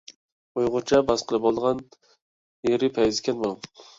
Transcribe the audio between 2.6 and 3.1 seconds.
يېرى